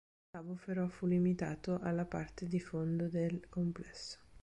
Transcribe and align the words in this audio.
Lo 0.01 0.29
scavo 0.39 0.59
però 0.65 0.87
fu 0.87 1.05
limitato 1.05 1.77
alla 1.79 2.05
parte 2.05 2.47
di 2.47 2.59
fondo 2.59 3.07
del 3.07 3.39
complesso. 3.49 4.17